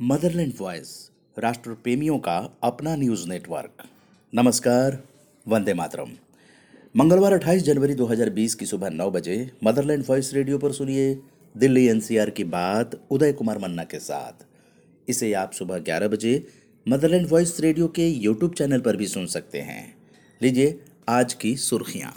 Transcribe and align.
Motherland 0.00 0.52
voice 0.60 0.88
राष्ट्र 1.38 1.72
प्रेमियों 1.72 2.18
का 2.18 2.36
अपना 2.62 2.94
न्यूज़ 2.96 3.26
नेटवर्क। 3.28 3.82
नमस्कार, 4.34 4.98
वंदे 5.46 5.74
मातरम। 5.74 6.10
मंगलवार 6.96 7.32
28 7.32 7.62
जनवरी 7.62 7.94
2020 7.94 8.54
की 8.54 8.66
सुबह 8.66 8.90
9 8.90 9.10
बजे 9.10 9.36
मदरलैंड 9.64 10.04
वॉइस 10.08 10.32
रेडियो 10.34 10.58
पर 10.58 10.72
सुनिए 10.72 11.14
दिल्ली 11.54 11.86
एनसीआर 11.86 12.30
की 12.30 12.44
बात 12.44 13.00
उदय 13.10 13.32
कुमार 13.32 13.58
मन्ना 13.58 13.84
के 13.84 13.98
साथ। 13.98 14.44
इसे 15.08 15.32
आप 15.32 15.52
सुबह 15.52 15.78
11 15.78 16.08
बजे 16.08 16.34
मदरलैंड 16.86 17.28
वॉइस 17.30 17.60
रेडियो 17.60 17.88
के 17.88 18.08
यूट्यूब 18.08 18.54
चैनल 18.54 18.80
पर 18.80 18.96
भी 18.96 19.06
सुन 19.06 19.26
सकते 19.26 19.60
हैं। 19.60 19.94
लीजिए 20.42 20.80
आज 21.08 21.34
की 21.34 21.56
सुर्खियाँ। 21.56 22.12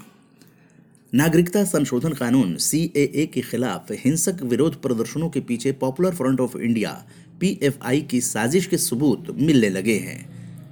नागरिकता 1.14 1.64
संशोधन 1.64 2.14
कानून 2.14 2.56
सीएए 2.56 3.26
के 3.26 3.42
खिलाफ 3.42 3.92
हिंसक 3.92 4.42
विरोध 4.44 4.82
प्रदर्शनों 4.82 5.30
के 5.30 5.40
पीछे 5.40 5.72
Popular 5.72 6.16
Front 6.16 6.40
of 6.40 6.58
India 6.58 7.06
PFI 7.40 8.02
की 8.02 8.22
साजिश 8.22 8.66
के 8.66 8.78
सबूत 8.78 9.28
मिलने 9.38 9.70
लगे 9.70 9.98
हैं। 9.98 10.20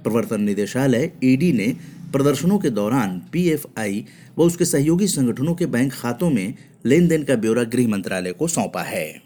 प्रवर्तन 0.02 0.40
निदेशालय 0.40 1.10
ईडी 1.24 1.52
ने 1.52 1.66
प्रदर्शनों 2.12 2.58
के 2.58 2.70
दौरान 2.70 3.18
पीएफआई 3.32 4.04
व 4.38 4.42
उसके 4.42 4.64
सहयोगी 4.64 5.06
संगठनों 5.06 5.54
के 5.54 5.66
बैंक 5.66 5.92
खातों 5.92 6.30
में 6.30 6.54
लेन 6.86 7.08
देन 7.08 7.22
का 7.22 7.34
ब्यौरा 7.34 7.64
गृह 7.64 7.88
मंत्रालय 7.88 8.32
को 8.32 8.48
सौंपा 8.48 8.82
है। 8.82 9.22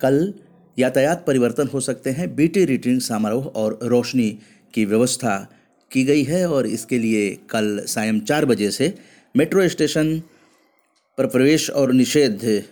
कल 0.00 0.34
यातायात 0.78 1.24
परिवर्तन 1.26 1.68
हो 1.68 1.80
सकते 1.80 2.10
हैं, 2.10 2.34
बीटी 2.36 2.64
रिटर्निंग 2.64 3.00
समारोह 3.00 3.44
और 3.44 3.78
रोशनी 3.82 4.30
की 4.74 4.84
व्यवस्था 4.84 5.36
की 5.90 6.04
गई 6.04 6.22
है 6.22 6.46
और 6.48 6.66
इसके 6.66 6.98
लिए 6.98 7.30
कल 7.50 7.78
सायं 7.86 8.20
चार 8.20 8.44
बजे 8.44 8.70
से 8.70 8.94
मेट्रो 9.36 9.68
स्टेशन 9.68 10.18
पर 11.18 11.26
प्रवेश 11.26 11.70
और 11.70 11.92
निषेध 11.92 12.64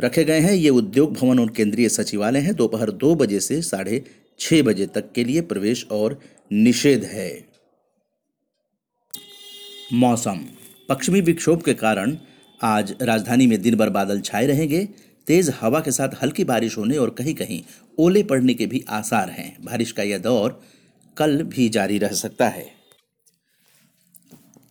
रखे 0.00 0.24
गए 0.24 0.40
हैं। 0.40 0.52
ये 0.52 0.68
उद्योग 0.68 1.12
भवन 1.14 1.38
और 1.38 1.50
केंद्रीय 1.50 1.88
सचिवालय 1.88 2.40
हैं। 2.40 2.54
दोपहर 2.54 2.90
दो 2.90 3.14
बजे 3.14 3.40
से 3.40 3.62
साढ़े 3.62 4.04
छह 4.40 4.62
बजे 4.62 4.86
तक 4.86 5.12
के 5.12 5.24
लिए 5.24 5.40
प्रवेश 5.40 5.86
और 5.90 6.20
निषेध 6.52 7.04
है। 7.04 7.48
मौसम। 9.92 10.44
पश्चिमी 10.88 11.20
विक्षोभ 11.20 11.62
के 11.62 11.74
कारण 11.74 12.16
आज 12.62 12.94
राजधानी 13.02 13.46
में 13.46 13.62
दिन 13.62 13.76
भर 13.76 13.90
बादल 13.90 14.20
छाए 14.20 14.46
रहेंगे। 14.46 14.88
तेज 15.26 15.52
हवा 15.60 15.80
के 15.80 15.90
साथ 15.90 16.08
हल्की 16.22 16.44
बारिश 16.44 16.78
होने 16.78 16.96
और 16.96 17.10
कहीं 17.10 17.34
कहीं 17.34 17.62
ओले 17.98 18.22
पड़ने 18.22 18.54
के 18.54 18.66
भी 18.66 18.84
आसार 18.88 19.30
हैं। 19.30 19.56
बारिश 19.64 19.92
का 19.92 20.02
यह 20.02 20.18
दौर 20.18 20.62
कल 21.16 21.42
भी 21.42 21.68
जारी 21.68 21.98
रह 21.98 22.12
सकता 22.12 22.48
है। 22.48 22.81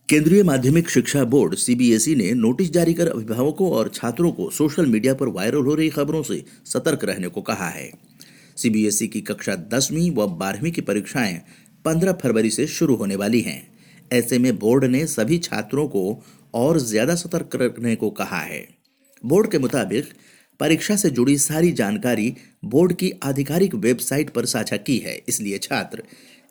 केंद्रीय 0.08 0.42
माध्यमिक 0.42 0.88
शिक्षा 0.90 1.22
बोर्ड 1.24 1.54
सीबीएसई 1.54 2.14
ने 2.14 2.32
नोटिस 2.32 2.70
जारी 2.72 2.94
कर 2.94 3.08
अभिभावकों 3.08 3.70
और 3.72 3.88
छात्रों 3.88 4.30
को 4.32 4.48
सोशल 4.50 4.86
मीडिया 4.86 5.14
पर 5.14 5.28
वायरल 5.28 5.64
हो 5.64 5.74
रही 5.74 5.88
खबरों 5.90 6.22
से 6.22 6.42
सतर्क 6.66 7.04
रहने 7.04 7.28
को 7.28 7.42
कहा 7.42 7.68
है। 7.68 7.88
सीबीएसई 8.56 9.06
की 9.06 9.20
कक्षा 9.20 9.54
दसवीं 9.72 10.10
व 10.10 10.26
बारहवीं 10.36 10.72
की 10.72 10.80
परीक्षाएँ 10.80 11.40
15 11.84 12.12
फरवरी 12.12 12.50
से 12.50 12.66
शुरू 12.66 12.94
होने 12.94 13.16
वाली 13.16 13.40
हैं। 13.40 13.62
ऐसे 14.10 14.38
में 14.38 14.58
बोर्ड 14.58 14.84
ने 14.84 15.06
सभी 15.06 15.38
छात्रों 15.38 15.86
को 15.88 16.04
और 16.54 16.78
ज़्यादा 16.80 17.14
सतर्क 17.14 17.56
रखने 17.56 17.94
को 17.96 18.10
कहा 18.10 18.40
है। 18.40 18.66
बोर्ड 19.24 19.50
के 19.50 19.58
मुताबिक, 19.58 20.12
परीक्षा 20.60 20.96
से 20.96 21.10
जुड़ी 21.10 21.38
सारी 21.38 21.72
जानकारी 21.72 22.34
बोर्ड 22.64 22.92
की 22.92 23.12
आधिकारिक 23.22 23.74
वेबसाइट 23.76 24.30
पर 24.30 24.46
साझा 24.46 24.76
की 24.76 24.98
है, 24.98 25.20
इसलिए 25.28 25.58
छात्र 25.58 26.02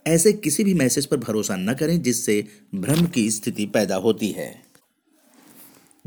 ऐसे 0.05 0.33
किसी 0.33 0.63
भी 0.63 0.73
मैसेज 0.73 1.05
पर 1.05 1.17
भरोसा 1.17 1.55
न 1.55 1.73
करें 1.73 2.01
जिससे 2.01 2.47
भ्रम 2.75 3.05
की 3.05 3.31
स्थिति 3.31 3.65
पैदा 3.65 3.95
होती 3.95 4.29
है। 4.29 4.61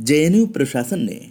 जेएनयू 0.01 0.47
प्रशासन 0.47 0.99
ने 0.99 1.31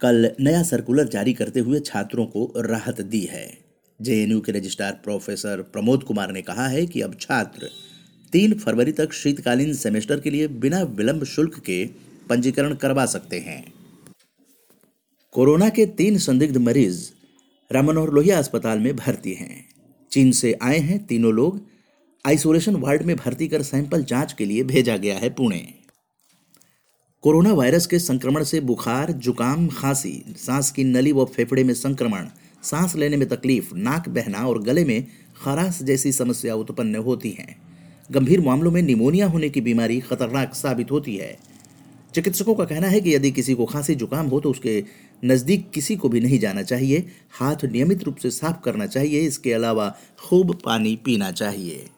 कल 0.00 0.30
नया 0.40 0.62
सर्कुलर 0.62 1.08
जारी 1.08 1.32
करते 1.32 1.60
हुए 1.60 1.80
छात्रों 1.80 2.26
को 2.26 2.52
राहत 2.56 3.00
दी 3.00 3.20
है। 3.20 3.58
जेएनयू 4.02 4.40
के 4.40 4.52
रजिस्ट्रार 4.52 5.00
प्रोफेसर 5.04 5.62
प्रमोद 5.62 6.02
कुमार 6.02 6.32
ने 6.32 6.42
कहा 6.42 6.68
है 6.68 6.86
कि 6.86 7.00
अब 7.00 7.16
छात्र 7.20 7.70
तीन 8.32 8.54
फरवरी 8.54 8.92
तक 8.92 9.12
शीतकालीन 9.12 9.74
सेमेस्टर 9.74 10.20
के 10.20 10.30
लिए 10.30 10.48
बिना 10.48 10.82
विलंब 10.82 11.24
शुल्क 11.24 11.58
के 11.58 11.84
पंजीकरण 12.28 12.74
करवा 12.74 13.06
सकते 13.06 13.38
हैं। 13.38 13.72
कोरोना 15.32 15.68
के 15.68 15.86
तीन 15.86 16.18
संदिग्ध 16.18 16.56
मरीज़ 16.56 17.10
रामनोहर 17.72 18.10
लोहिया 18.10 18.38
अस्पताल 18.38 18.78
में 18.78 18.96
भर्ती 18.96 19.32
हैं। 19.32 19.68
चीन 20.12 20.30
से 20.32 20.58
आए 20.62 20.78
हैं 20.78 21.06
तीनों 21.06 21.32
लोग 21.32 21.75
आइसोलेशन 22.26 22.76
वार्ड 22.76 23.02
में 23.02 23.16
भर्ती 23.16 23.48
कर 23.48 23.62
सैंपल 23.62 24.04
जाँच 24.04 24.32
के 24.32 24.44
लिए 24.44 24.62
भेजा 24.62 24.96
गया 24.96 25.18
है 25.18 25.30
पुणे। 25.30 25.74
कोरोना 27.22 27.52
वायरस 27.52 27.86
के 27.86 27.98
संक्रमण 27.98 28.44
से 28.44 28.60
बुखार, 28.60 29.12
जुकाम, 29.12 29.68
खांसी, 29.68 30.24
सांस 30.36 30.70
की 30.70 30.84
नली 30.84 31.12
व 31.12 31.24
फेफड़े 31.24 31.64
में 31.64 31.74
संक्रमण, 31.74 32.26
सांस 32.62 32.96
लेने 32.96 33.16
में 33.16 33.28
तकलीफ़, 33.28 33.74
नाक 33.74 34.08
बहना 34.08 34.38
और 34.38 34.62
गले 34.62 34.84
में 34.84 35.06
खराश 35.44 35.78
जैसी 35.82 36.12
समस्या 36.12 36.54
उत्पन्न 36.54 36.96
होती 36.96 37.30
हैं। 37.30 37.62
गंभीर 38.12 38.40
मामलों 38.40 38.70
में 38.70 38.82
निमोनिया 38.82 39.26
होने 39.26 39.48
की 39.48 39.60
बीमारी 39.60 40.00
खतरनाक 40.00 40.54
साबित 40.54 40.90
होती 40.90 41.16
है। 41.16 41.38
चिकित्सकों 42.14 42.54
का 42.54 42.64
कहना 42.64 42.88
है 42.88 43.00
कि 43.00 43.14
यदि 43.14 43.30
किसी 43.30 43.54
को 43.54 43.66
खांसी, 43.66 43.94
जुकाम 43.94 44.26
हो 44.26 44.40
तो 44.40 44.50
उसके 44.50 44.84
नज़दीक 45.24 45.70
किसी 45.70 45.96
को 45.96 46.08
भी 46.08 46.20
नहीं 46.20 46.38
जाना 46.38 46.62
चाहिए। 46.62 47.06
हाथ 47.30 47.64
नियमित 47.64 48.04
रूप 48.04 48.16
से 48.16 48.30
साफ़ 48.30 48.64
करना 48.64 48.86
चाहिए। 48.86 49.20
इसके 49.20 49.52
अलावा 49.52 49.96
खूब 50.18 50.58
पानी 50.64 50.96
पीना 50.96 51.32
चाहिए। 51.32 51.88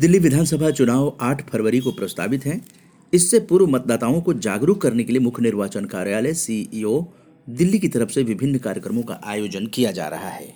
दिल्ली 0.00 0.18
विधानसभा 0.18 0.70
चुनाव 0.70 1.18
8 1.20 1.40
फरवरी 1.42 1.78
को 1.80 1.90
प्रस्तावित 1.92 2.44
हैं। 2.46 2.60
इससे 3.12 3.38
पूर्व 3.40 3.66
मतदाताओं 3.66 4.20
को 4.20 4.32
जागरूक 4.34 4.80
करने 4.82 5.04
के 5.04 5.12
लिए 5.12 5.20
मुख्य 5.20 5.42
निर्वाचन 5.42 5.84
कार्यालय 5.84 6.34
सीईओ 6.34 7.04
दिल्ली 7.46 7.78
की 7.78 7.88
तरफ़ 7.88 8.10
से 8.10 8.22
विभिन्न 8.22 8.58
कार्यक्रमों 8.58 9.02
का 9.02 9.20
आयोजन 9.24 9.66
किया 9.66 9.90
जा 9.92 10.06
रहा 10.08 10.28
है। 10.28 10.54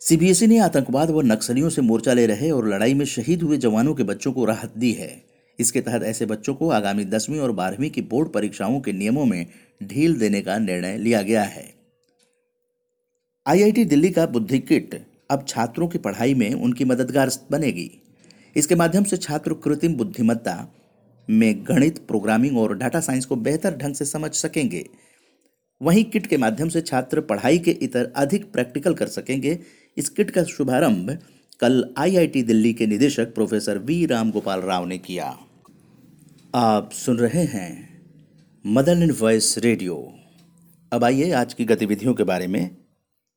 सीबीएसई 0.00 0.46
ने 0.46 0.58
आतंकवाद 0.58 1.10
व 1.10 1.22
नक्सलियों 1.22 1.68
से 1.68 1.82
मोर्चा 1.82 2.12
ले 2.12 2.26
रहे 2.26 2.50
और 2.50 2.68
लड़ाई 2.68 2.94
में 2.94 3.04
शहीद 3.04 3.42
हुए 3.42 3.56
जवानों 3.56 3.94
के 3.94 4.02
बच्चों 4.02 4.32
को 4.32 4.44
राहत 4.44 4.76
दी 4.78 4.92
है। 4.92 5.10
इसके 5.58 5.80
तहत 5.80 6.02
ऐसे 6.02 6.26
बच्चों 6.26 6.54
को 6.54 6.70
आगामी 6.70 7.04
दसवीं 7.04 7.40
और 7.40 7.52
बारहवीं 7.52 7.90
की 7.90 8.02
बोर्ड 8.02 8.28
परीक्षाओं 8.28 8.80
के 8.80 8.92
नियमों 8.92 9.24
में 9.24 9.46
ढील 9.82 10.18
देने 10.18 10.42
का 10.42 10.58
निर्णय 10.58 10.98
लिया 10.98 11.22
गया 11.22 11.42
है। 11.42 11.74
आईआईटी 13.46 13.84
दिल्ली 13.84 14.10
का 14.10 14.26
बुद्धि 14.26 14.58
किट 14.58 15.00
अब 15.30 15.44
छात्रों 15.48 15.88
की 15.88 15.98
पढ़ाई 15.98 16.34
में 16.34 16.52
उनकी 16.54 16.84
मददगार 16.84 17.30
बनेगी। 17.50 17.90
इसके 18.56 18.74
माध्यम 18.74 19.04
से 19.04 19.16
छात्र 19.16 19.54
कृत्रिम 19.54 19.94
बुद्धिमत्ता 19.94 20.74
में 21.28 21.64
गणित, 21.64 21.98
प्रोग्रामिंग 21.98 22.58
और 22.58 22.76
डाटा 22.76 23.00
साइंस 23.00 23.24
को 23.24 23.36
बेहतर 23.36 23.76
ढंग 23.76 23.94
से 23.94 24.04
समझ 24.04 24.32
सकेंगे। 24.32 24.84
वहीं 25.82 26.04
किट 26.04 26.26
के 26.26 26.36
माध्यम 26.36 26.68
से 26.68 26.80
छात्र 26.80 27.20
पढ़ाई 27.20 27.58
के 27.58 27.70
इतर 27.70 28.12
अधिक 28.16 28.52
प्रैक्टिकल 28.52 28.94
कर 28.94 29.06
सकेंगे। 29.06 29.58
इस 29.96 30.08
किट 30.08 30.30
का 30.30 30.44
शुभारंभ 30.44 31.18
कल 31.60 31.94
आईआईटी 31.98 32.42
दिल्ली 32.42 32.72
के 32.72 32.86
निदेशक 32.86 33.34
प्रोफेसर 33.34 33.78
वी 33.78 34.06
राम 34.06 34.30
गोपाल 34.30 34.60
राव 34.60 34.86
ने 34.86 34.98
किया। 34.98 35.36
आप 36.54 36.90
सुन 36.92 37.18
रहे 37.18 37.44
हैं 37.44 38.02
मदर 38.66 39.02
इन 39.02 39.10
वॉइस 39.10 39.58
रेडियो। 39.58 40.12
अब 40.92 41.04
आइए 41.04 41.30
आज 41.30 41.54
की 41.54 41.64
गतिविधियों 41.64 42.14
के 42.14 42.24
बारे 42.24 42.46
में 42.46 42.76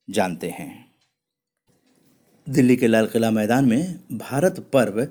जानते 0.10 0.50
हैं। 0.50 0.87
दिल्ली 2.48 2.76
के 2.76 2.88
लाल 2.88 3.06
किला 3.06 3.30
मैदान 3.32 3.66
में 3.66 4.00
भारत 4.12 4.60
पर्व 4.74 5.08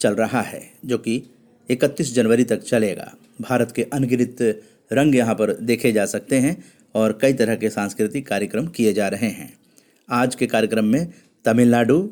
चल 0.00 0.14
रहा 0.14 0.40
है, 0.40 0.60
जो 0.84 0.98
कि 0.98 1.22
31 1.68 2.12
जनवरी 2.14 2.44
तक 2.44 2.62
चलेगा। 2.62 3.12
भारत 3.40 3.72
के 3.72 3.82
अनगिनत 3.82 4.42
रंग 4.92 5.14
यहाँ 5.14 5.34
पर 5.34 5.52
देखे 5.60 5.92
जा 5.92 6.04
सकते 6.06 6.38
हैं 6.38 6.56
और 6.94 7.18
कई 7.22 7.32
तरह 7.32 7.56
के 7.56 7.70
सांस्कृतिक 7.70 8.26
कार्यक्रम 8.26 8.66
किए 8.66 8.92
जा 8.92 9.08
रहे 9.08 9.28
हैं। 9.28 9.52
आज 10.08 10.34
के 10.34 10.46
कार्यक्रम 10.46 10.84
में 10.84 11.12
Tamil Nadu 11.44 12.08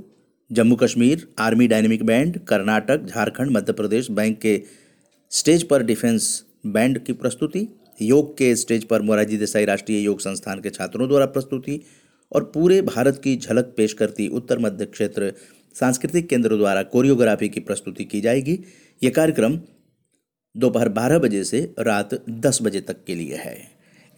Jammu 0.51 0.77
Kashmir 0.77 1.29
army 1.39 1.67
dynamic 1.69 2.05
band, 2.05 2.39
Karnataka, 2.39 3.07
Jharkhand 3.07 3.51
Madhya 3.51 3.73
Pradesh 3.73 4.11
bank 4.11 4.39
के 4.39 4.61
स्टेज 5.31 5.63
पर 5.63 5.83
डिफेंस 5.83 6.45
बैंड 6.67 6.99
की 6.99 7.13
प्रस्तुति, 7.13 7.69
योग 8.03 8.37
के 8.39 8.55
स्टेज 8.57 8.85
पर 8.85 9.03
मोरारजी 9.03 9.37
देसाई 9.37 9.65
राष्ट्रीय 9.65 10.01
योग 10.01 10.21
संस्थान 10.21 10.61
के 10.61 10.71
छात्रों 10.71 11.09
द्वारा 11.09 11.27
प्रस्तुति 11.27 11.81
और 12.33 12.45
पूरे 12.45 12.81
भारत 12.83 13.21
की 13.25 13.37
झलक 13.37 13.75
पेश 13.77 13.93
करती 13.93 14.29
उत्तर 14.29 14.59
मध्य 14.59 14.85
क्षेत्र 14.85 15.33
सांस्कृतिक 15.75 16.29
केंद्र 16.29 16.57
द्वारा 16.57 16.83
कोरियोग्राफी 16.83 17.49
की 17.49 17.61
प्रस्तुति 17.61 18.05
की 18.05 18.21
जाएगी। 18.21 18.59
ये 19.03 19.11
कार्यक्रम 19.11 19.59
दोपहर 20.55 20.89
बारह 20.89 21.19
बजे 21.19 21.45
से 21.45 21.61
रात 21.79 22.15
दस 22.31 22.59
बजे 22.63 22.81
तक 22.81 23.05
के 23.05 23.15
लिए 23.15 23.37
है। 23.37 23.57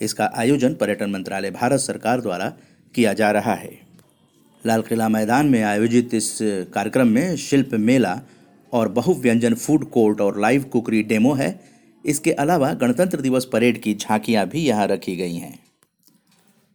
इसका 0.01 0.31
आयोजन 0.37 0.75
पर्यटन 0.75 1.11
मंत्रालय 1.11 1.51
भारत 1.51 1.81
सरकार 1.81 2.21
द्वारा 2.21 2.53
किया 2.95 3.13
जा 3.13 3.31
रहा 3.31 3.55
है। 3.55 3.73
लाल 4.65 4.83
किला 4.83 5.09
मैदान 5.09 5.47
में 5.47 5.63
आयोजित 5.63 6.15
इस 6.15 6.39
कार्यक्रम 6.75 7.09
में 7.09 7.37
शिल्प 7.37 7.75
मेला 7.75 8.21
और 8.73 8.89
बहुव्यंजन 8.89 9.55
फ़ूड 9.55 9.85
कोर्ट 9.91 10.21
और 10.21 10.41
लाइव 10.41 10.63
कुकरी 10.63 11.03
डेमो 11.03 11.33
है। 11.35 11.49
इसके 12.05 12.33
अलावा 12.33 12.73
गणतंत्र 12.73 13.21
दिवस 13.21 13.45
परेड 13.45 13.81
की 13.83 13.95
झांकियाँ 13.95 14.47
भी 14.47 14.65
यहाँ 14.65 14.87
रखी 14.87 15.17
गई 15.17 15.35
हैं। 15.35 15.59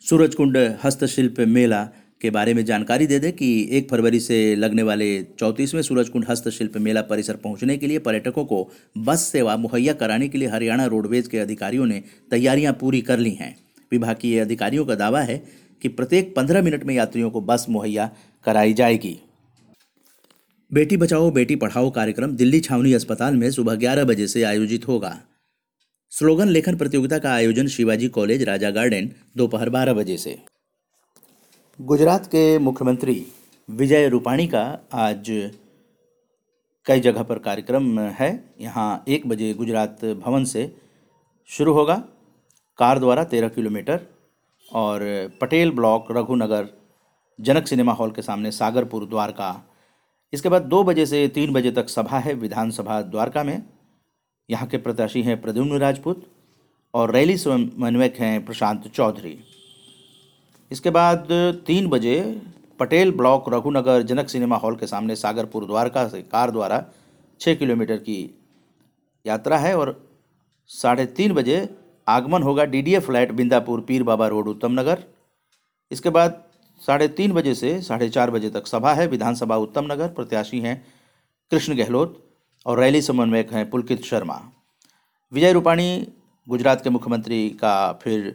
सूरजकुंड 0.06 0.58
हस्तशिल्प 0.84 1.40
मेला 1.48 1.84
के 2.22 2.30
बारे 2.30 2.54
में 2.54 2.64
जानकारी 2.66 3.08
दे 3.08 3.20
दें 3.20 3.32
कि 3.32 3.48
एक 3.72 3.90
फरवरी 3.90 4.20
से 4.20 4.56
लगने 4.56 4.84
वाले 4.84 5.08
चौंतीसवें 5.40 5.82
सूरजकुंड 5.82 6.26
हस्तशिल्प 6.30 6.78
मेला 6.78 7.02
परिसर 7.02 7.36
पहुँचने 7.36 7.78
के 7.78 7.88
लिए 7.88 8.00
पर्यटकों 8.00 8.46
को 8.46 8.72
बस 8.98 9.24
सेवा 9.24 9.56
मुहैया 9.58 9.94
कराने 9.94 10.28
के 10.28 10.38
लिए 10.38 10.48
हरियाणा 10.48 10.86
रोडवेज़ 10.86 11.30
के 11.30 11.40
अधिकारियों 11.40 11.86
ने 11.86 12.04
तैयारियाँ 12.32 12.74
पूरी 12.74 13.02
कर 13.02 13.20
ली 13.20 13.32
हैं। 13.32 13.56
विभागीय 13.92 14.40
अधिकारियों 14.40 14.86
का 14.86 14.96
दावा 14.96 15.22
है 15.22 15.38
कि 15.82 15.88
प्रत्येक 15.90 16.36
पंद्रह 16.36 16.62
मिनट 16.62 16.84
में 16.84 16.96
यात्रियों 16.96 17.30
को 17.30 17.42
बस 17.42 17.66
मुहैया 17.70 18.10
कराई 18.46 18.74
जाएगी। 18.74 19.18
बेटी 20.72 20.98
बचाओ, 20.98 21.32
बेटी 21.32 21.56
पढ़ाओ 21.56 21.90
कार्यक्रम 21.92 22.36
दिल्ली 22.36 22.60
छावनी 22.60 22.94
अस्पताल 22.94 23.36
में 23.36 23.50
सुबह 23.52 23.76
ग्यारह 23.76 24.04
बजे 24.04 24.28
से 24.28 24.44
आयोजित 24.44 24.88
होगा। 24.88 25.18
स्लोगन 26.12 26.48
लेखन 26.48 26.76
प्रतियोगिता 26.76 27.18
का 27.18 27.32
आयोजन 27.32 27.68
शिवाजी 27.68 28.08
कॉलेज, 28.08 28.44
राजा 28.44 28.70
गार्डन, 28.70 29.10
दोपहर 29.38 29.70
बारह 29.70 29.94
बजे 29.94 30.18
से। 30.18 30.36
गुजरात 31.80 32.26
के 32.26 32.42
मुख्यमंत्री 32.60 33.26
विजय 33.70 34.08
रूपाणी 34.10 34.48
का 34.48 34.64
आज 34.94 35.30
कई 36.86 37.00
जगह 37.00 37.24
पर 37.24 37.40
कार्यक्रम 37.40 38.00
है। 38.00 38.32
यहाँ 38.62 39.04
एक 39.08 39.28
बजे 39.28 39.54
गुजरात 39.54 40.06
भवन 40.06 40.46
से 40.46 40.70
शुरू 41.50 41.74
होगा। 41.74 41.96
कार 42.80 43.00
द्वारा 43.00 43.24
तेरह 43.24 43.48
किलोमीटर 43.48 44.06
और 44.72 45.02
Patel 45.42 45.72
block, 45.72 46.12
Raghunagar, 46.12 46.68
Janak 47.40 47.68
cinema 47.68 47.94
hall 47.94 48.12
के 48.12 48.22
सामने 48.22 48.52
सागरपुर 48.52 49.06
द्वारका। 49.06 49.56
इसके 50.34 50.50
बाद 50.50 50.62
दो 50.62 50.84
बजे 50.84 51.06
से 51.06 51.28
तीन 51.28 51.54
बजे 51.54 51.72
तक 51.72 51.90
सभा 51.90 52.20
है 52.20 52.34
विधानसभा 52.36 53.02
द्वारका 53.02 53.44
में। 53.44 53.62
यहाँ 54.50 54.68
के 54.68 54.78
प्रत्याशी 54.78 55.22
हैं 55.22 55.40
प्रद्युम्न 55.42 55.78
राजपूत 55.78 56.26
और 56.94 57.12
रैली 57.12 57.38
समन्वयक 57.38 58.16
हैं 58.20 58.46
प्रशांत 58.46 58.88
चौधरी। 58.88 59.38
इसके 60.72 60.90
बाद 60.90 61.28
तीन 61.68 61.88
बजे 61.90 62.20
Patel 62.80 63.12
block 63.12 63.50
Raghunagar 63.54 64.02
Janak 64.02 64.30
cinema 64.30 64.58
hall 64.58 64.76
के 64.76 64.88
सामने 64.88 65.16
सागरपुर 65.16 65.66
द्वारका 65.66 66.08
से 66.08 66.22
कार 66.24 66.52
द्वारा 66.52 66.84
छः 67.42 67.56
किलोमीटर 67.56 67.98
की 68.00 68.20
यात्रा 69.26 69.58
है 69.58 69.76
और 69.78 69.92
साढ़े 70.70 71.06
तीन 71.18 71.34
बजे 71.34 71.58
आगमन 72.08 72.44
होगा 72.44 72.66
D 72.66 72.82
D 72.82 72.94
A 72.96 73.00
flat 73.00 73.32
Bindapur 73.32 73.82
Pir 73.82 74.04
Baba 74.04 74.28
road, 74.28 74.48
उत्तम 74.48 74.80
नगर। 74.80 75.04
इसके 75.92 76.10
बाद 76.10 76.44
साढ़े 76.82 77.08
तीन 77.10 77.32
बजे 77.32 77.54
से 77.56 77.80
साढ़े 77.82 78.10
चार 78.10 78.32
बजे 78.32 78.50
तक 78.50 78.68
सभा 78.68 78.94
है, 78.94 79.08
विधानसभा 79.08 79.56
उत्तम 79.58 79.92
नगर, 79.92 80.08
प्रत्याशी 80.10 80.60
हैं 80.60 80.76
कृष्ण 81.52 81.76
गहलोत 81.78 82.24
और 82.66 82.80
रैली 82.80 83.02
समन्वयक 83.02 83.54
हैं 83.54 83.70
पुलकित 83.70 84.04
शर्मा। 84.04 84.42
विजय 85.32 85.54
रूपाणी, 85.54 86.08
गुजरात 86.48 86.84
के 86.84 86.90
मुख्यमंत्री 86.90 87.50
का 87.50 87.92
फिर 87.94 88.34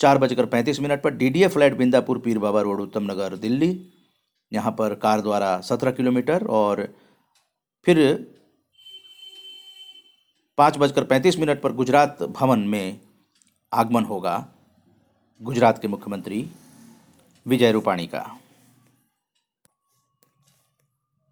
चार 0.00 0.18
बजकर 0.18 0.46
पैंतीस 0.46 0.80
मिनट 0.80 1.02
पर 1.02 1.10
DDA 1.10 1.48
flat 1.48 1.76
Bindapur, 1.76 2.18
Pir 2.18 2.38
Baba 2.38 2.60
road, 2.60 2.80
उत्तम 2.80 3.10
नगर, 3.10 3.36
दिल्ली। 3.36 3.92
यहाँ 4.52 4.72
पर 4.72 4.94
कार 4.94 5.20
द्वारा 5.20 5.60
सत्रह 5.60 5.90
किलोमीटर 5.90 6.46
और 6.46 6.86
फिर 7.86 7.98
पाँच 10.58 10.78
बजकर 10.78 11.04
पैंतीस 11.04 11.38
मिनट 11.38 11.60
पर 11.60 11.72
गुजरात 11.72 12.22
भवन 12.22 12.60
में 12.68 13.00
आगमन 13.72 14.04
होगा 14.04 14.34
गुजरात 15.40 15.78
के 15.78 15.88
मुख्यमंत्री 15.88 16.48
विजय 17.46 17.72
रूपाणी 17.72 18.06
का। 18.06 18.20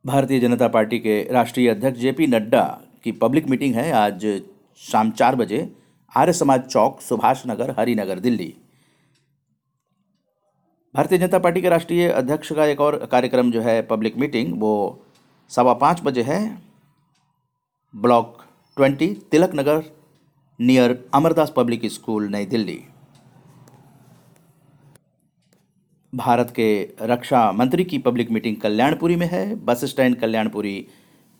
भारतीय 0.05 0.41
जनता 0.41 0.67
पार्टी 0.69 0.99
के 0.99 1.23
राष्ट्रीय 1.33 1.69
अध्यक्ष 1.69 1.99
जेपी 2.01 2.27
नड्डा 2.27 2.63
की 3.05 3.13
पब्लिक 3.13 3.49
मीटिंग 3.49 3.75
है 3.75 3.91
आज 3.93 4.25
शाम 4.81 5.11
चार 5.11 5.37
बजे, 5.37 5.59
आर्य 6.13 6.33
समाज 6.33 6.63
चौक, 6.63 7.01
सुभाष 7.01 7.43
नगर, 7.47 7.71
हरिनगर, 7.79 8.19
दिल्ली। 8.19 8.55
भारतीय 10.95 11.19
जनता 11.19 11.39
पार्टी 11.39 11.63
के 11.63 11.69
राष्ट्रीय 11.69 12.09
अध्यक्ष 12.09 12.53
का 12.53 12.67
एक 12.67 12.81
और 12.81 12.97
कार्यक्रम 13.07 13.51
जो 13.51 13.61
है 13.61 13.81
पब्लिक 13.83 14.17
मीटिंग, 14.17 14.61
वो 14.61 15.05
सवा 15.51 15.73
पाँच 15.75 16.01
बजे 16.05 16.23
है। 16.23 16.41
Block 17.95 18.45
twenty, 18.77 19.09
Tilak 19.31 19.55
Nagar, 19.55 19.83
near 20.61 20.99
Amardas 21.15 21.53
public 21.57 21.87
school, 21.87 22.29
New 22.29 22.47
Delhi. 22.47 22.81
Bharat 26.13 26.51
के 26.51 26.69
रक्षा 27.03 27.51
मंत्री 27.53 27.85
की 27.85 27.99
पब्लिक 27.99 28.31
मीटिंग 28.31 28.57
कल्याणपुरी 28.57 29.17
में 29.17 29.27
है। 29.27 29.55
बस 29.65 29.85
स्टैंड 29.85 30.17
कल्याणपुरी, 30.17 30.87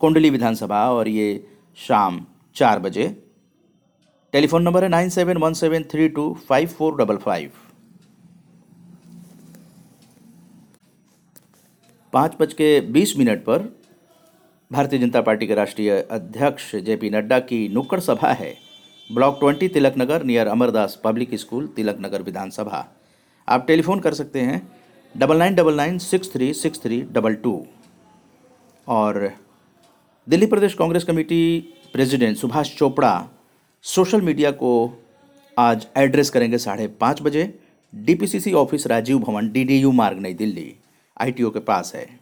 कुंडली 0.01 0.31
विधानसभा 0.31 0.85
और 0.91 1.09
ये 1.09 1.47
शाम 1.79 2.25
चार 2.57 2.79
बजे। 2.79 3.07
टेलीफोन 4.33 4.63
नंबर 4.63 4.83
है 4.83 4.89
nine 4.89 5.09
seven 5.09 5.37
one 5.37 5.53
seven 5.53 5.83
three 5.83 6.09
two 6.09 6.33
five 6.49 6.69
four 6.69 6.97
double 6.97 7.17
five. 7.17 7.51
पाँच 12.13 12.37
बज 12.41 12.53
के 12.53 12.81
बीस 12.81 13.17
मिनट 13.17 13.45
पर 13.45 13.69
भारतीय 14.71 14.99
जनता 14.99 15.21
पार्टी 15.21 15.47
के 15.47 15.55
राष्ट्रीय 15.55 15.91
अध्यक्ष 16.01 16.75
जे 16.77 16.97
पी 16.97 17.11
नड्डा 17.11 17.39
की 17.41 17.69
नुक्कड़ 17.69 18.01
सभा 18.01 18.33
है। 18.33 18.55
Block 19.11 19.39
twenty 19.41 19.69
Tilak 19.69 19.95
Nagar 19.99 20.25
near 20.25 20.47
Amardas 20.47 21.01
public 21.05 21.35
school 21.35 21.67
Tilak 21.67 21.99
Nagar 22.01 22.23
विधानसभा। 22.23 22.87
आप 23.51 23.67
टेलीफोन 23.67 24.01
कर 24.01 24.15
सकते 24.15 24.41
हैं 24.41 24.73
double 25.17 25.37
nine 25.37 25.55
double 25.55 25.75
nine 25.75 25.99
six 25.99 26.33
three 26.33 26.55
six 26.55 26.83
three 26.83 27.03
double 27.03 27.35
two 27.35 27.67
और 28.89 29.33
Delhi 30.29 30.47
Pradesh 30.47 30.75
Congress 30.75 31.05
committee 31.05 31.61
president 31.93 32.37
Subhash 32.37 32.77
Chopra 32.77 33.29
social 33.83 34.21
media 34.21 34.51
को 34.51 35.03
आज 35.59 35.87
एड्रेस 35.97 36.31
करेंगे 36.31 36.59
साढ़े 36.59 36.87
पाँच 36.87 37.23
बजे। 37.23 37.59
डीपीसीसी 37.95 38.53
ऑफ़िस 38.53 38.87
राजीव 38.87 39.19
भवन, 39.19 39.51
डीडीयू 39.53 39.93
मार्ग, 39.93 40.19
नई 40.19 40.35
दिल्ली। 40.35 40.75
आईटीओ 41.21 41.51
के 41.51 41.61
पास 41.61 41.93
है। 41.95 42.20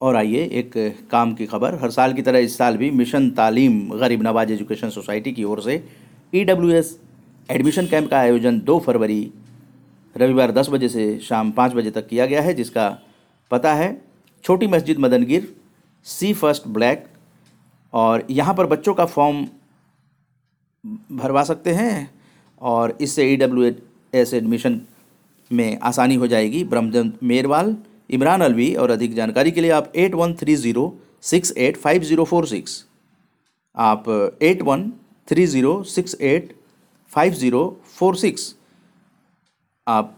और 0.00 0.16
आइए 0.16 0.42
एक 0.54 0.72
काम 1.10 1.32
की 1.34 1.46
खबर। 1.46 1.74
हर 1.74 1.90
साल 1.90 2.12
की 2.14 2.22
तरह 2.22 2.38
इस 2.38 2.56
साल 2.58 2.76
भी 2.76 2.90
मिशन 2.90 3.30
तालीम 3.30 3.88
गरीब 3.98 4.22
नवाज़ 4.22 4.52
एजुकेशन 4.52 4.90
सोसाइटी 4.90 5.32
की 5.32 5.44
ओर 5.44 5.60
से 5.62 5.82
E 6.32 6.44
W 6.44 6.70
S 6.72 6.98
admission 7.48 7.86
camp 7.86 8.10
का 8.10 8.18
आयोजन 8.18 8.60
दो 8.60 8.78
फरवरी, 8.78 9.30
रविवार 10.16 10.52
दस 10.52 10.68
बजे 10.70 10.88
से 10.88 11.18
शाम 11.18 11.50
पाँच 11.50 11.72
बजे 11.74 11.90
तक 11.90 12.06
किया 12.08 12.26
गया 12.26 12.42
है, 12.42 12.54
जिसका 12.54 12.88
पता 13.50 13.74
है 13.74 13.90
छोटी 14.44 14.66
मस्जिद 14.66 14.98
मदनगिर 14.98 15.52
सी 16.06 16.32
फ़र्स्ट 16.34 16.68
ब्लैक, 16.68 17.04
और 17.92 18.26
यहाँ 18.30 18.54
पर 18.54 18.66
बच्चों 18.66 18.94
का 18.94 19.04
फॉर्म 19.06 19.46
भरवा 21.12 21.42
सकते 21.44 21.72
हैं 21.72 22.10
और 22.60 22.96
इससे 23.00 23.30
ई 23.32 23.36
डब्ल्यू 23.36 23.72
एस 24.14 24.34
एडमिशन 24.34 24.80
में 25.50 25.78
आसानी 25.80 26.14
हो 26.14 26.26
जाएगी। 26.26 26.64
ब्रह्मचंद 26.66 27.18
मेरवाल 27.22 27.76
इमरान 28.10 28.40
अलवी 28.40 28.74
और 28.74 28.90
अधिक 28.90 29.14
जानकारी 29.14 29.50
के 29.50 29.60
लिए 29.60 29.70
आप 29.70 29.92
eight 29.96 30.14
one 30.14 30.34
three 30.34 30.56
zero 30.56 30.92
six 31.22 31.52
eight 31.56 31.76
five 31.76 32.02
zero 32.02 32.24
four 32.24 32.46
six. 32.46 32.84
आप 33.76 34.04
eight 34.42 34.62
one 34.62 34.90
three 35.28 35.46
zero 35.46 35.82
six 35.84 36.16
eight 36.20 36.54
five 37.10 37.32
zero 37.34 37.80
four 37.96 38.16
six. 38.16 38.54
आप 39.86 40.16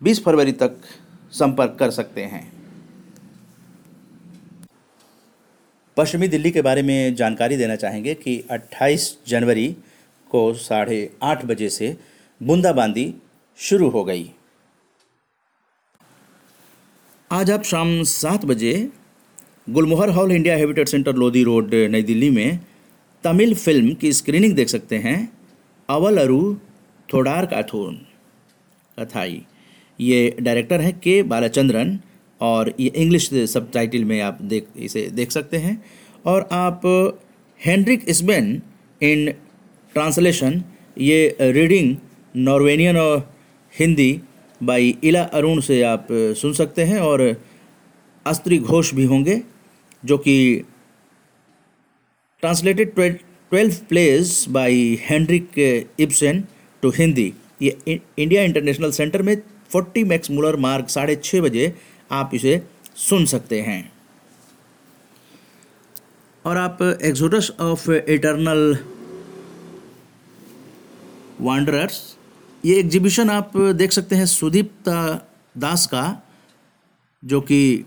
बीस 0.00 0.22
फरवरी 0.24 0.52
तक 0.52 0.76
संपर्क 1.32 1.76
कर 1.78 1.90
सकते 1.90 2.24
हैं। 2.24 2.44
पश्चिमी 5.96 6.28
दिल्ली 6.28 6.50
के 6.50 6.62
बारे 6.62 6.82
में 6.82 7.14
जानकारी 7.14 7.56
देना 7.56 7.76
चाहेंगे 7.76 8.14
कि 8.14 8.38
28 8.50 9.06
जनवरी 9.28 9.68
को 10.30 10.52
साढ़े 10.54 10.98
आठ 11.22 11.44
बजे 11.44 11.68
से 11.68 11.96
बूंदाबांदी 12.40 13.12
शुरू 13.58 13.88
हो 13.88 14.04
गई। 14.04 14.30
आज 17.30 17.50
आप 17.50 17.62
शाम 17.62 18.02
सात 18.02 18.44
बजे 18.44 18.72
Gulmohar 19.70 20.08
hall 20.08 20.32
India 20.32 20.56
habitat 20.56 20.88
centre 20.88 21.14
Lodhi 21.14 21.42
road, 21.44 21.74
नई 21.74 22.02
दिल्ली 22.02 22.28
में 22.30 22.58
तमिल 23.24 23.54
फ़िल्म 23.54 23.94
की 23.94 24.12
स्क्रीनिंग 24.12 24.54
देख 24.54 24.68
सकते 24.68 24.96
हैं। 24.96 25.16
अवल 25.88 26.18
अरु, 26.18 26.54
थोडार 27.08 27.46
काथून, 27.46 27.96
कथाई। 28.98 29.42
ये 30.00 30.36
डायरेक्टर 30.40 30.80
हैं 30.80 30.92
के 30.98 31.22
बालाचंद्रन 31.22 31.98
और 32.40 32.72
ये 32.80 32.92
इंग्लिश 32.96 33.28
सब 33.50 33.70
में 34.04 34.20
आप 34.20 34.38
देख, 34.42 34.66
इसे 34.76 35.06
देख 35.10 35.30
सकते 35.30 35.56
हैं। 35.56 35.82
और 36.26 36.48
आप 36.52 36.80
हेनरिक 37.60 38.04
इसबेन 38.08 38.62
इन 39.02 39.30
ट्रांसलेशन 39.94 40.62
ये 41.00 41.36
रीडिंग 41.40 41.96
नॉर्वेनियन 42.36 42.96
और 42.96 43.18
हिंदी 43.74 44.20
बाई 44.60 44.96
इला 45.04 45.22
अरुण 45.34 45.60
से 45.60 45.82
आप 45.82 46.06
सुन 46.12 46.52
सकते 46.52 46.84
हैं 46.84 47.00
और 47.00 47.20
अस्त्री 48.26 48.58
घोष 48.58 48.94
भी 48.94 49.04
होंगे, 49.04 49.42
जो 50.04 50.18
कि 50.18 50.64
translated 52.42 52.94
twelve 52.94 53.74
plays 53.88 54.44
by 54.48 54.98
Henrik 55.02 55.58
Ibsen 56.00 56.42
to 56.82 56.90
Hindi 56.90 57.32
ये 57.62 58.00
इंडिया 58.18 58.42
इंटरनेशनल 58.42 58.90
सेंटर 58.90 59.22
में 59.22 59.36
फोर्टी 59.70 60.04
मैक्स 60.04 60.30
मुलर 60.30 60.56
मार्ग 60.56 60.86
साढ़े 60.86 61.16
छः 61.16 61.40
बजे 61.40 61.72
आप 62.10 62.30
इसे 62.34 62.62
सुन 62.96 63.24
सकते 63.24 63.60
हैं। 63.60 63.92
और 66.44 66.56
आप 66.56 66.82
एक्सोडस 66.82 67.50
ऑफ़ 67.60 67.90
इटर्नल 67.90 68.78
वांडरर्स 71.40 72.00
ये 72.64 72.78
एग्जीबिशन 72.78 73.30
आप 73.30 73.56
देख 73.56 73.92
सकते 73.92 74.16
हैं 74.16 74.26
सुदीप 74.26 74.88
दास 74.88 75.86
का, 75.86 76.22
जो 77.22 77.40
कि 77.40 77.84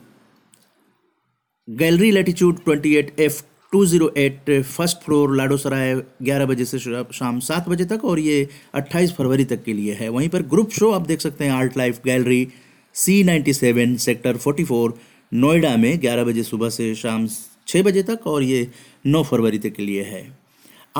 gallery 1.68 2.12
latitude 2.12 2.60
28 2.60 3.20
F 3.20 3.42
two 3.74 3.86
zero 3.86 4.12
eight, 4.18 4.50
first 4.62 4.98
floor 4.98 5.36
Lado 5.36 5.58
Sarai 5.58 5.96
ग्यारह 6.24 6.46
बजे 6.46 6.66
से 6.66 6.80
शाम 6.80 7.40
सात 7.40 7.70
बजे 7.70 7.86
तक 7.86 8.06
और 8.06 8.20
ये 8.20 8.48
अट्ठाईस 8.76 9.12
फरवरी 9.16 9.46
तक 9.46 9.64
के 9.64 9.74
लिए 9.74 9.94
है। 9.94 10.10
वहीं 10.10 10.30
पर 10.30 10.42
ग्रुप 10.46 10.70
शो 10.72 10.92
आप 10.92 11.08
देख 11.08 11.22
सकते 11.22 11.46
हैं 11.46 11.52
art 11.52 11.78
life 11.78 12.02
gallery, 12.06 12.48
C 12.96 13.24
ninety 13.24 13.54
seven, 13.54 13.96
sector 13.98 14.38
forty 14.38 14.64
four, 14.64 14.98
Noida 15.32 15.76
में 15.78 16.00
ग्यारह 16.02 16.24
बजे 16.24 16.44
सुबह 16.44 16.70
से 16.70 16.94
शाम 16.96 17.28
छः 17.68 17.84
बजे 17.84 18.04
तक 18.04 18.28
और 18.28 18.44
ये 18.44 18.68
नौ 19.06 19.24
फरवरी 19.24 19.60
तक 19.60 19.74
के 19.74 19.84
लिए 19.84 20.04
है। 20.04 20.39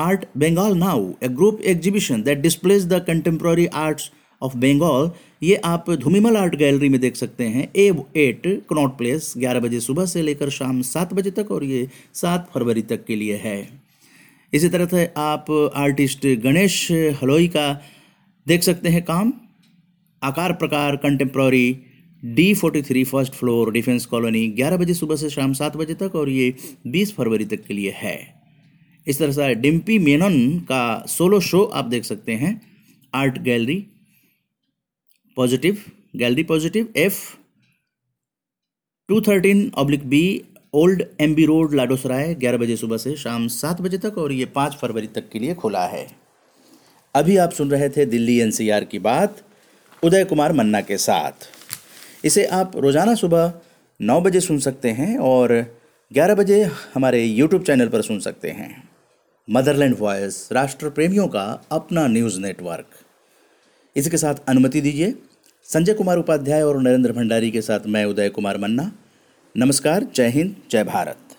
Art 0.00 0.24
Bengal 0.38 0.76
now 0.78 1.10
a 1.22 1.28
group 1.30 1.60
exhibition 1.66 2.22
that 2.22 2.38
displays 2.40 2.86
the 2.88 3.04
contemporary 3.06 3.66
arts 3.78 4.10
of 4.42 4.56
Bengal 4.58 5.10
ये 5.42 5.56
आप 5.66 5.90
धूमिमल 6.00 6.36
आर्ट 6.36 6.54
गैलरी 6.56 6.88
में 6.88 7.00
देख 7.00 7.16
सकते 7.16 7.44
हैं। 7.46 7.68
ए 7.76 7.90
एट 8.18 8.46
कनॉट 8.70 8.96
प्लेस 8.98 9.32
ग्यारह 9.38 9.60
बजे 9.60 9.80
सुबह 9.80 10.06
से 10.06 10.22
लेकर 10.22 10.50
शाम 10.50 10.80
सात 10.84 11.14
बजे 11.14 11.30
तक 11.32 11.50
और 11.50 11.64
ये 11.64 11.88
सात 12.14 12.48
फरवरी 12.54 12.82
तक 12.84 13.04
के 13.04 13.16
लिए 13.16 13.36
है। 13.36 13.58
इसी 14.52 14.68
तरह 14.68 14.86
से 14.86 15.04
आप 15.18 15.50
आर्टिस्ट 15.76 16.26
गणेश 16.42 16.80
हलोई 17.22 17.48
का 17.48 17.68
देख 18.46 18.62
सकते 18.62 18.88
हैं 18.88 19.02
काम। 19.04 19.32
Akar 20.22 20.52
Prakar 20.54 20.96
contemporary 20.96 21.66
D 22.22 22.52
forty 22.54 22.82
three 22.82 23.04
first 23.04 23.34
floor 23.34 23.72
defence 23.72 24.06
colony 24.06 24.46
ग्यारह 24.56 24.76
बजे 24.76 24.94
सुबह 24.94 25.16
से 25.16 25.30
शाम 25.30 25.52
सात 25.52 25.76
बजे 25.76 25.94
तक 26.02 26.16
और 26.16 26.28
ये 26.30 26.54
बीस 26.86 27.14
फरवरी 27.16 27.44
तक 27.46 27.64
के 27.64 27.74
लिए 27.74 27.94
है। 27.96 28.18
इस 29.06 29.18
तरह 29.18 29.32
से 29.32 29.54
डिम्पी 29.56 29.98
मेनन 29.98 30.58
का 30.68 31.04
सोलो 31.08 31.40
शो 31.40 31.62
आप 31.64 31.84
देख 31.86 32.04
सकते 32.04 32.32
हैं। 32.32 32.60
Art 33.12 33.38
gallery 33.40 33.84
positive 35.36 35.78
gallery 36.16 36.42
positive, 36.44 36.88
F 36.96 37.18
two 39.08 39.20
thirteen 39.20 39.70
oblique 39.76 40.08
B, 40.08 40.42
old 40.74 41.02
M 41.20 41.34
B 41.34 41.44
road, 41.46 41.74
Ladosarai, 41.74 42.34
ग्यारह 42.34 42.58
बजे 42.58 42.76
सुबह 42.76 42.96
से 42.96 43.14
शाम 43.16 43.46
सात 43.48 43.80
बजे 43.80 43.98
तक 43.98 44.18
और 44.18 44.32
ये 44.32 44.44
पाँच 44.46 44.74
फरवरी 44.74 45.06
तक 45.06 45.28
के 45.28 45.38
लिए 45.38 45.54
खुला 45.54 45.86
है। 45.86 46.06
अभी 47.14 47.36
आप 47.36 47.52
सुन 47.52 47.70
रहे 47.70 47.88
थे 47.88 48.06
दिल्ली 48.06 48.38
एनसीआर 48.38 48.84
की 48.84 48.98
बात, 48.98 49.42
उदय 50.02 50.24
कुमार 50.24 50.52
मन्ना 50.52 50.80
के 50.80 50.96
साथ। 50.98 51.48
इसे 52.24 52.44
आप 52.46 52.76
रोज़ाना 52.76 53.14
सुबह 53.14 53.52
नौ 54.00 54.20
बजे 54.20 54.40
सुन 54.40 54.58
सकते 54.58 54.90
हैं 54.90 55.16
और 55.18 55.54
ग्यारह 56.10 56.34
बजे 56.34 56.62
हमारे 56.94 57.24
यूट्यूब 57.24 57.62
चैनल 57.62 57.88
पर 57.88 58.02
सुन 58.02 58.20
सकते 58.20 58.50
हैं। 58.50 58.89
मदरलैंड 59.52 59.96
वॉयस 59.98 60.48
राष्ट्र 60.52 60.88
प्रेमियों 60.90 61.28
का 61.28 61.62
अपना 61.72 62.06
न्यूज़ 62.06 62.40
नेटवर्क 62.40 62.86
इसी 63.96 64.10
के 64.10 64.16
साथ 64.16 64.34
अनुमति 64.48 64.80
दीजिए, 64.80 65.14
संजय 65.64 65.94
कुमार 65.94 66.18
उपाध्याय 66.18 66.62
और 66.62 66.80
नरेंद्र 66.82 67.12
भंडारी 67.12 67.50
के 67.50 67.62
साथ 67.62 67.80
मैं 67.86 68.04
उदय 68.04 68.28
कुमार 68.28 68.58
मन्ना। 68.58 68.90
नमस्कार, 69.56 70.06
जय 70.14 70.28
हिंद, 70.28 70.56
जय 70.70 70.84
भारत। 70.84 71.29